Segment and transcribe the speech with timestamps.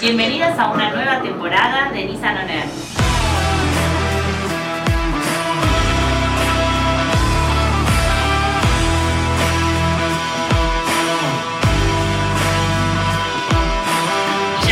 [0.00, 2.64] Bienvenidas a una nueva temporada de Nissan On ya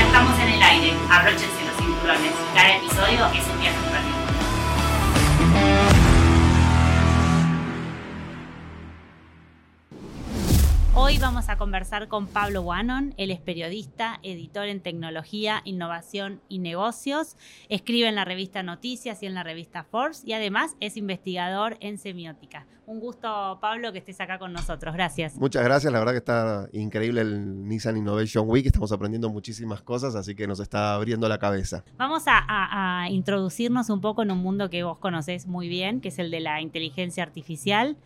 [0.07, 0.95] estamos en el aire.
[1.11, 2.33] Abróchense los cinturones.
[2.55, 3.92] Cada episodio es un viaje
[11.23, 13.15] vamos a conversar con Pablo Wannon.
[13.17, 17.37] Él es periodista, editor en tecnología, innovación y negocios.
[17.69, 21.99] Escribe en la revista Noticias y en la revista Forbes y además es investigador en
[21.99, 22.67] semiótica.
[22.87, 24.93] Un gusto, Pablo, que estés acá con nosotros.
[24.95, 25.37] Gracias.
[25.37, 30.17] Muchas gracias, la verdad que está increíble el Nissan Innovation Week, estamos aprendiendo muchísimas cosas,
[30.17, 31.85] así que nos está abriendo la cabeza.
[31.97, 36.01] Vamos a, a- a introducirnos un poco en un mundo que vos conocés muy bien,
[36.01, 37.97] que es el de la inteligencia artificial.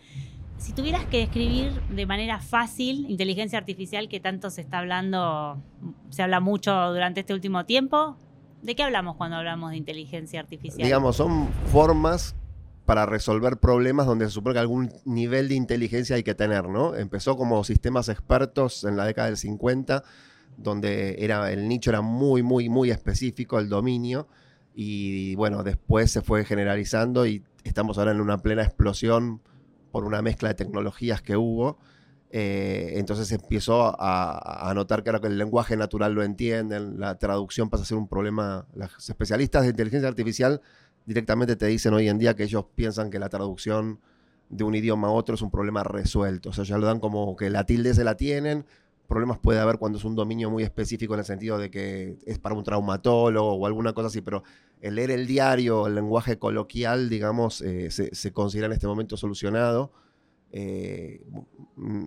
[0.59, 5.63] Si tuvieras que describir de manera fácil inteligencia artificial que tanto se está hablando,
[6.11, 8.17] se habla mucho durante este último tiempo,
[8.63, 10.85] ¿de qué hablamos cuando hablamos de inteligencia artificial?
[10.85, 12.35] Digamos, son formas
[12.87, 16.95] para resolver problemas donde se supone que algún nivel de inteligencia hay que tener, ¿no?
[16.95, 20.05] Empezó como sistemas expertos en la década del 50,
[20.57, 24.29] donde era, el nicho era muy, muy, muy específico, el dominio,
[24.75, 29.43] y bueno, después se fue generalizando y estamos ahora en una plena explosión
[29.97, 31.79] por una mezcla de tecnologías que hubo.
[32.29, 37.17] Eh, entonces empezó a, a notar que ahora que el lenguaje natural lo entienden, la
[37.17, 38.67] traducción pasa a ser un problema.
[38.75, 40.61] Los especialistas de inteligencia artificial
[41.07, 43.99] directamente te dicen hoy en día que ellos piensan que la traducción
[44.51, 46.51] de un idioma a otro es un problema resuelto.
[46.51, 48.67] O sea, ya lo dan como que la tilde se la tienen.
[49.09, 52.39] Problemas puede haber cuando es un dominio muy específico en el sentido de que es
[52.39, 54.43] para un traumatólogo o alguna cosa así, pero
[54.81, 59.17] el leer el diario, el lenguaje coloquial, digamos, eh, se, se considera en este momento
[59.17, 59.93] solucionado.
[60.53, 61.23] Eh,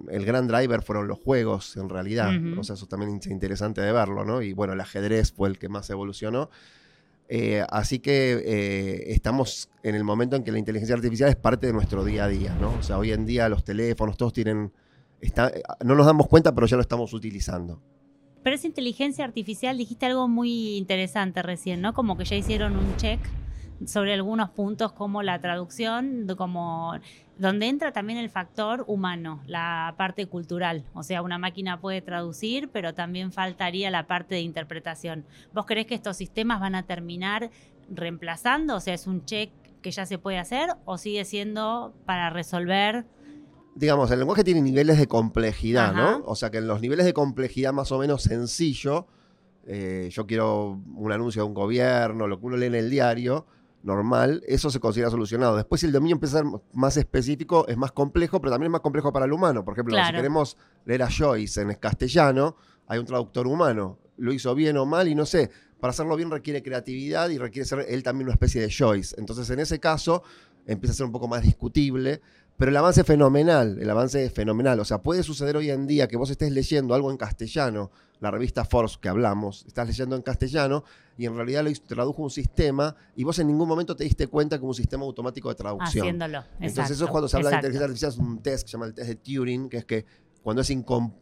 [0.10, 2.30] el gran driver fueron los juegos, en realidad.
[2.36, 2.62] Ujú.
[2.62, 4.42] O sea, eso también es interesante de verlo, ¿no?
[4.42, 6.50] Y bueno, el ajedrez fue el que más evolucionó.
[7.28, 11.68] Eh, así que eh, estamos en el momento en que la inteligencia artificial es parte
[11.68, 12.74] de nuestro día a día, ¿no?
[12.74, 14.72] O sea, hoy en día los teléfonos, todos tienen...
[15.22, 15.52] está-
[15.84, 17.82] no nos damos cuenta, pero ya lo estamos utilizando.
[18.44, 21.94] Pero esa inteligencia artificial, dijiste algo muy interesante recién, ¿no?
[21.94, 23.20] Como que ya hicieron un check
[23.86, 26.94] sobre algunos puntos como la traducción, como
[27.38, 30.84] donde entra también el factor humano, la parte cultural.
[30.94, 35.26] O sea, una máquina puede traducir, pero también faltaría la parte de interpretación.
[35.54, 37.50] ¿Vos creés que estos sistemas van a terminar
[37.90, 38.76] reemplazando?
[38.76, 39.52] O sea, ¿es un check
[39.82, 43.06] que ya se puede hacer o sigue siendo para resolver?
[43.76, 46.12] Digamos, el lenguaje tiene niveles de complejidad, Ajá.
[46.12, 46.24] ¿no?
[46.26, 49.08] O sea que en los niveles de complejidad más o menos sencillo,
[49.66, 53.46] eh, yo quiero un anuncio de un gobierno, lo que uno lee en el diario,
[53.84, 55.56] normal, eso se considera solucionado.
[55.56, 58.74] Después, si el dominio empieza a ser más específico, es más complejo, pero también es
[58.74, 59.64] más complejo para el humano.
[59.64, 62.56] Por ejemplo, si queremos leer a Joyce en castellano,
[62.88, 64.00] hay un traductor humano.
[64.18, 65.50] Lo hizo bien o mal y no sé.
[65.80, 69.16] Para hacerlo bien requiere creatividad y requiere ser él también una especie de Joyce.
[69.18, 70.24] Entonces, en ese caso,
[70.66, 72.22] empieza a ser un poco más discutible.
[72.60, 74.82] Pero el avance es fenomenal, el avance es fenomenal.
[74.82, 77.90] O sea, puede suceder hoy en día que vos estés leyendo algo en castellano,
[78.20, 80.84] la revista Force que hablamos, estás leyendo en castellano
[81.18, 84.60] y en realidad lo tradujo un sistema y vos en ningún momento te diste cuenta
[84.60, 86.04] que un sistema automático de traducción.
[86.04, 86.40] Haciéndolo.
[86.56, 87.68] Entonces Exacto, eso es cuando se habla exacto.
[87.68, 89.86] de inteligencia artificial, es un test que se llama el test de Turing, que es
[89.86, 90.06] que
[90.44, 91.14] cuando es incom-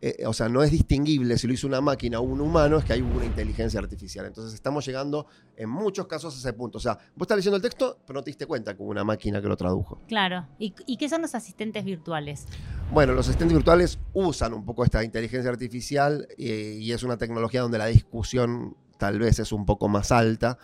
[0.00, 2.84] eh, o sea, no es distinguible si lo hizo una máquina o un humano, es
[2.84, 4.26] que hay una inteligencia artificial.
[4.26, 6.78] Entonces estamos llegando en muchos casos a ese punto.
[6.78, 9.04] O sea, vos estás leyendo el texto, pero no te diste cuenta que hubo una
[9.04, 10.02] máquina que lo tradujo.
[10.06, 10.46] Claro.
[10.58, 12.46] ¿Y, ¿Y qué son los asistentes virtuales?
[12.92, 17.62] Bueno, los asistentes virtuales usan un poco esta inteligencia artificial eh, y es una tecnología
[17.62, 20.58] donde la discusión tal vez es un poco más alta,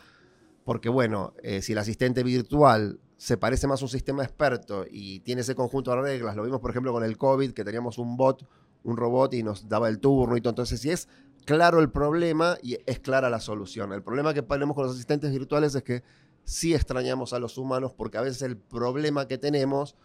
[0.64, 5.20] porque bueno, eh, si el asistente virtual se parece más a un sistema experto y
[5.20, 8.16] tiene ese conjunto de reglas, lo vimos por ejemplo con el COVID, que teníamos un
[8.16, 8.46] bot,
[8.84, 11.08] un robot y nos daba el turno y todo, entonces si es
[11.44, 13.92] claro el problema y es clara la solución.
[13.92, 16.02] El problema que tenemos con los asistentes virtuales es que
[16.44, 19.96] sí extrañamos a los humanos porque a veces el problema que tenemos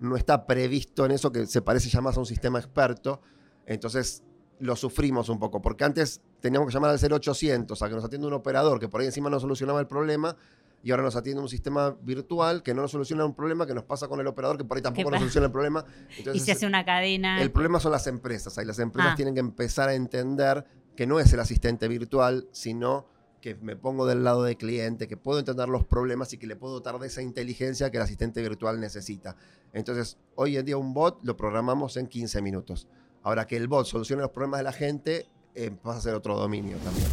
[0.00, 3.20] no está previsto en eso que se parece ya más a un sistema experto.
[3.66, 4.24] Entonces
[4.58, 8.28] lo sufrimos un poco, porque antes teníamos que llamar al 0800 a que nos atienda
[8.28, 10.36] un operador que por ahí encima no solucionaba el problema
[10.82, 13.84] y ahora nos atiende un sistema virtual que no nos soluciona un problema que nos
[13.84, 15.84] pasa con el operador que por ahí tampoco nos soluciona el problema.
[16.34, 17.40] Y se hace una cadena.
[17.40, 18.58] el problema son las empresas.
[18.58, 19.16] Ahí las empresas Ah.
[19.16, 20.64] tienen que empezar a entender
[20.96, 23.06] que no es el asistente virtual, sino
[23.40, 26.54] que me pongo del lado del cliente, que puedo entender los problemas y que le
[26.54, 29.36] puedo dotar de esa inteligencia que el asistente virtual necesita.
[29.72, 32.86] Entonces, hoy en día un bot lo programamos en 15 minutos.
[33.22, 36.36] Ahora que el bot solucione los problemas de la gente, eh, pasa a ser otro
[36.36, 37.08] dominio también.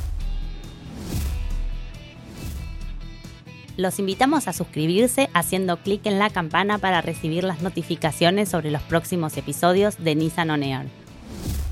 [3.79, 8.81] Los invitamos a suscribirse haciendo clic en la campana para recibir las notificaciones sobre los
[8.81, 10.87] próximos episodios de Nissan On Air.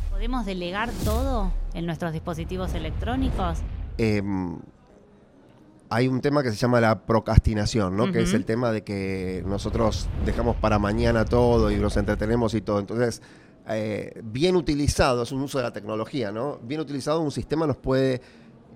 [0.09, 3.57] ¿Podemos delegar todo en nuestros dispositivos electrónicos?
[3.97, 4.57] Em,
[5.89, 8.09] hay un tema que se llama la procrastinación, ¿no?
[8.09, 12.61] Que es el tema de que nosotros dejamos para mañana todo y nos entretenemos y
[12.61, 12.79] todo.
[12.79, 13.21] Entonces,
[13.67, 16.57] eh, bien utilizado, es un uso de la tecnología, ¿no?
[16.63, 18.21] Bien utilizado, un sistema nos puede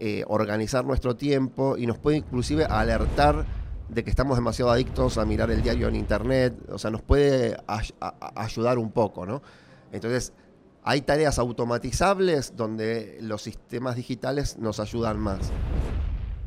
[0.03, 3.45] eh, organizar nuestro tiempo y nos puede inclusive alertar
[3.87, 7.55] de que estamos demasiado adictos a mirar el diario en internet, o sea, nos puede
[8.35, 9.43] ayudar un poco, ¿no?
[9.91, 10.33] Entonces,
[10.83, 15.51] hay tareas automatizables donde los sistemas digitales nos ayudan más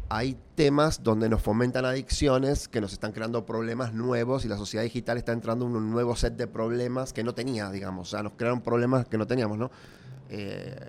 [0.08, 4.84] hay temas donde nos fomentan adicciones que nos están creando problemas nuevos y la sociedad
[4.84, 8.08] digital está entrando en un nuevo set de problemas que no tenía, digamos.
[8.08, 9.70] O sea, nos crearon problemas que no teníamos, ¿no?
[10.28, 10.88] Eh,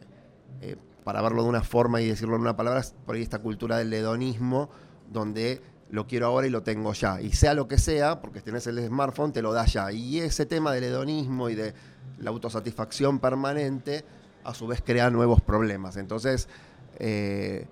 [0.62, 0.76] eh,
[1.06, 3.94] para verlo de una forma y decirlo en una palabra, por ahí esta cultura del
[3.94, 4.72] hedonismo,
[5.14, 5.62] donde
[5.92, 7.22] lo quiero ahora y lo tengo ya.
[7.22, 9.92] Y sea lo que sea, porque tienes el smartphone, te lo da ya.
[9.92, 11.76] Y ese tema del hedonismo y de
[12.18, 14.04] la autosatisfacción permanente,
[14.44, 15.96] a su vez crea nuevos problemas.
[15.96, 16.50] Entonces,
[16.98, 17.68] eh,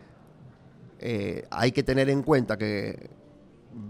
[1.00, 3.10] eh, hay que tener en cuenta que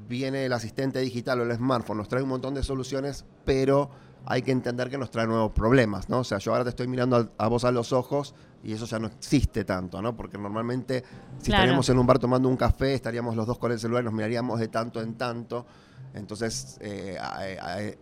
[0.08, 3.90] viene el asistente digital o el smartphone, nos trae un montón de soluciones, pero
[4.26, 6.20] hay que entender que nos trae nuevos problemas, ¿no?
[6.20, 8.34] O sea, yo ahora te estoy mirando a, vos a los ojos
[8.64, 10.16] y eso ya no existe tanto, ¿no?
[10.16, 11.04] Porque normalmente
[11.40, 14.06] si estaríamos en un bar tomando un café, estaríamos los dos con el celular y
[14.06, 15.66] nos miraríamos de tanto en tanto.
[16.14, 17.18] Entonces eh,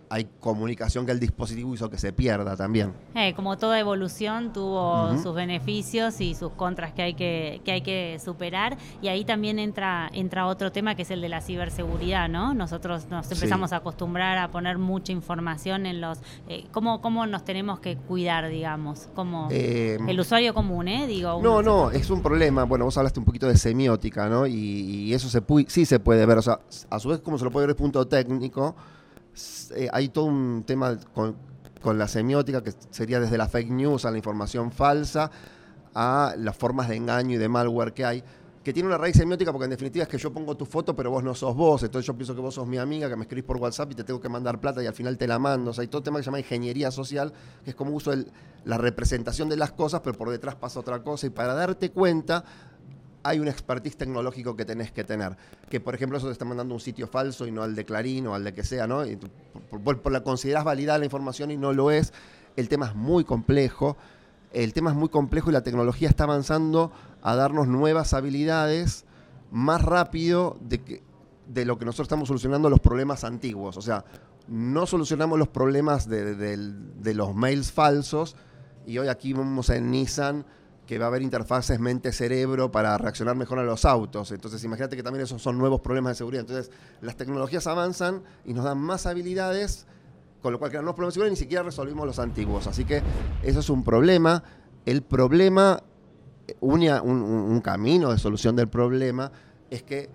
[0.10, 2.94] hay, comunicación que el dispositivo hizo que se pierda también.
[3.16, 7.81] Eh, como toda evolución tuvo sus beneficios y sus contras que hay que, que hay
[7.81, 8.78] que superar.
[9.02, 12.54] Y ahí también entra, entra otro tema que es el de la ciberseguridad, ¿no?
[12.54, 16.19] Nosotros nos empezamos a acostumbrar a poner mucha información en los...
[16.50, 19.10] Eh, ¿cómo, ¿Cómo nos tenemos que cuidar, digamos?
[19.16, 21.07] Como el usuario común, ¿eh?
[21.07, 22.66] Digo, no, no, es un problema.
[22.66, 24.46] Bueno, vos hablaste un poquito de semiótica, ¿no?
[24.48, 26.38] Y, eso se sí se puede ver.
[26.38, 26.60] O sea,
[26.90, 28.75] a su vez, como se lo puede ver punto técnico,
[29.75, 31.36] eh, hay todo un tema con,
[31.98, 35.31] la semiótica que sería desde la fake news a la información falsa
[35.95, 38.24] a las formas de engaño y de malware que hay,
[38.63, 41.09] que tiene una raíz semiótica porque en definitiva es que yo pongo tu foto pero
[41.09, 43.45] vos no sos vos, entonces yo pienso que vos sos mi amiga, que me escribís
[43.45, 45.71] por WhatsApp y te tengo que mandar plata y al final te la mando.
[45.71, 47.33] O sea, hay todo tema que se llama ingeniería social,
[47.63, 48.13] que es como uso
[48.65, 52.44] la representación de las cosas, pero por detrás pasa otra cosa y para darte cuenta
[53.23, 55.38] hay un expertise tecnológico que tenés que tener.
[55.69, 58.27] Que, por ejemplo, eso te está mandando un sitio falso y no al de Clarín
[58.27, 59.06] o al de que sea, ¿no?
[59.06, 59.18] Y
[59.69, 62.13] por, la consideras validada la información y no lo es.
[62.56, 63.97] El tema es muy complejo.
[64.53, 66.91] El tema es muy complejo y la tecnología está avanzando
[67.21, 69.06] a darnos nuevas habilidades
[69.51, 71.03] más rápido de, que,
[71.47, 73.77] de lo que nosotros estamos solucionando los problemas antiguos.
[73.77, 74.03] O sea,
[74.47, 78.35] no solucionamos los problemas de, de los mails falsos
[78.85, 80.45] y hoy aquí vamos en Nissan
[80.92, 84.30] que va a haber interfaces mente-cerebro para reaccionar mejor a los autos.
[84.34, 86.42] Entonces, imagínate que también esos son nuevos problemas de seguridad.
[86.42, 89.88] Entonces, las tecnologías avanzan y nos dan más habilidades,
[90.42, 92.68] con lo cual crean nuevos problemas de seguridad ni siquiera resolvimos los antiguos.
[92.68, 93.02] Así que
[93.42, 94.44] eso es un problema.
[94.86, 95.82] El problema,
[96.60, 99.32] un, un, camino de solución del problema,
[99.70, 100.10] es que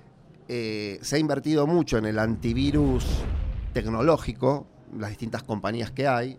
[0.46, 3.06] eh, se ha invertido mucho en el antivirus
[3.73, 4.67] tecnológico,
[4.99, 6.38] las distintas compañías que hay,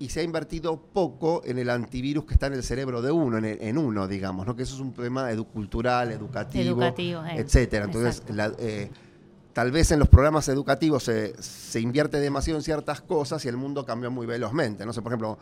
[0.00, 3.36] y se ha invertido poco en el antivirus que está en el cerebro de uno,
[3.36, 4.56] en, uno, digamos, ¿no?
[4.56, 7.34] que eso es un problema cultural, educativo, educativo eh.
[7.36, 7.84] etcétera.
[7.84, 8.22] Entonces,
[8.58, 8.90] eh,
[9.52, 13.58] tal vez en los programas educativos se, se, invierte demasiado en ciertas cosas y el
[13.58, 14.86] mundo cambia muy velozmente.
[14.86, 15.38] No sé, por ejemplo,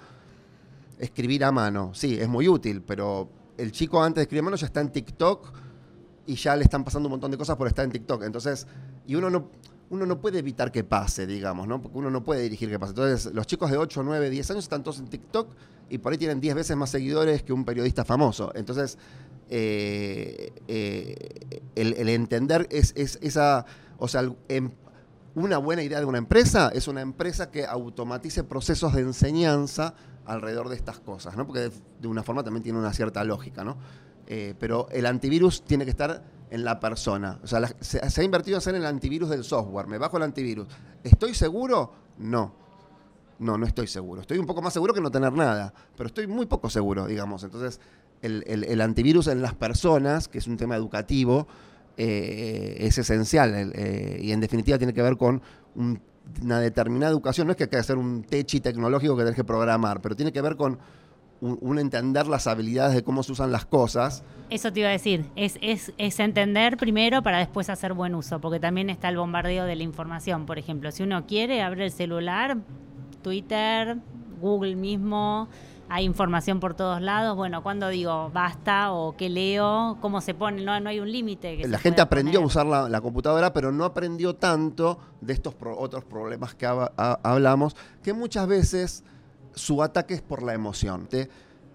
[0.98, 4.56] escribir a mano, sí, es muy útil, pero el chico antes de escribir a mano
[4.56, 5.52] ya está en TikTok
[6.28, 8.22] y ya le están pasando un montón de cosas por estar en TikTok.
[8.22, 8.66] Entonces,
[9.06, 9.50] y uno no
[9.90, 11.80] uno no puede evitar que pase, digamos, ¿no?
[11.80, 12.90] Porque uno no puede dirigir que pase.
[12.90, 15.48] Entonces, los chicos de 8, 9, 10 años están todos en TikTok
[15.88, 18.52] y por ahí tienen 10 veces más seguidores que un periodista famoso.
[18.54, 18.98] Entonces,
[19.48, 23.64] eh, eh, el, entender es, esa,
[23.96, 24.70] o sea, em,
[25.34, 29.94] una buena idea de una empresa es una empresa que automatice procesos de enseñanza
[30.26, 31.46] alrededor de estas cosas, ¿no?
[31.46, 31.70] Porque
[32.00, 33.78] de, una forma también tiene una cierta lógica, ¿no?
[34.30, 37.40] Eh, pero el antivirus tiene que estar en la persona.
[37.42, 39.86] O sea, se, ha invertido en hacer el antivirus del software.
[39.86, 40.68] Me bajo el antivirus.
[41.02, 41.94] ¿Estoy seguro?
[42.18, 42.52] No.
[43.38, 44.20] No, no estoy seguro.
[44.20, 47.42] Estoy un poco más seguro que no tener nada, pero estoy muy poco seguro, digamos.
[47.42, 47.80] Entonces,
[48.20, 51.46] el, antivirus en las personas, que es un tema educativo,
[51.96, 55.40] eh, es esencial eh, y en definitiva tiene que ver con
[56.42, 57.46] una determinada educación.
[57.46, 60.32] No es que hay que hacer un techi tecnológico que tenés que programar, pero tiene
[60.32, 60.78] que ver con
[61.40, 64.24] un, entender las habilidades de cómo se usan las cosas.
[64.50, 68.40] Eso te iba a decir, es, es, es, entender primero para después hacer buen uso,
[68.40, 70.46] porque también está el bombardeo de la información.
[70.46, 72.58] Por ejemplo, si uno quiere, abre el celular,
[73.22, 73.98] Twitter,
[74.40, 75.48] Google mismo,
[75.88, 77.36] hay información por todos lados.
[77.36, 81.66] Bueno, cuando digo basta o qué leo, cómo se pone, no, no hay un límite.
[81.66, 86.54] La gente aprendió a usar la, computadora, pero no aprendió tanto de estos otros problemas
[86.54, 89.04] que hablamos, que muchas veces
[89.54, 91.08] su ataque es por la emoción.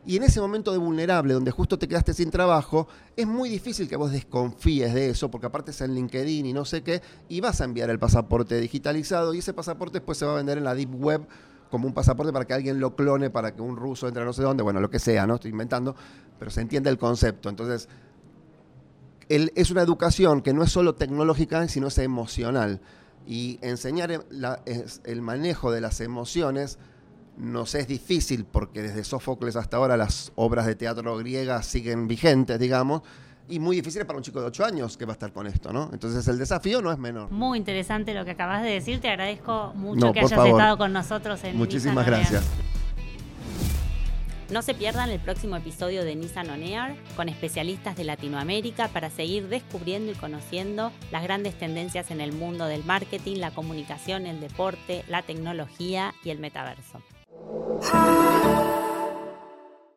[0.05, 3.87] Y en ese momento de vulnerable, donde justo te quedaste sin trabajo, es muy difícil
[3.87, 7.39] que vos desconfíes de eso, porque aparte es en LinkedIn y no sé qué, y
[7.39, 10.65] vas a enviar el pasaporte digitalizado y ese pasaporte después se va a vender en
[10.65, 11.25] la Deep Web
[11.71, 14.43] como un pasaporte para que alguien lo clone, para que un ruso entre no sé
[14.43, 15.35] dónde, bueno, lo que sea, ¿no?
[15.35, 15.95] Estoy inventando,
[16.37, 17.49] pero se entiende el concepto.
[17.49, 17.87] Entonces,
[19.29, 22.81] es una educación que no es solo tecnológica, sino es emocional.
[23.25, 26.77] Y enseñar el manejo de las emociones
[27.37, 32.59] nos es difícil porque desde Sófocles hasta ahora las obras de teatro griegas siguen vigentes,
[32.59, 33.01] digamos,
[33.49, 35.73] y muy difícil para un chico de 8 años que va a estar con esto,
[35.73, 35.89] ¿no?
[35.91, 37.29] Entonces el desafío no es menor.
[37.31, 41.43] Muy interesante lo que acabas de decir, te agradezco mucho que hayas estado con nosotros
[41.43, 42.43] en Muchísimas gracias.
[44.49, 49.09] No se pierdan el próximo episodio de Nissan On Air con especialistas de Latinoamérica para
[49.09, 54.39] seguir descubriendo y conociendo las grandes tendencias en el mundo del marketing, la comunicación, el
[54.39, 57.01] deporte, la tecnología y el metaverso.
[57.45, 58.72] Thank.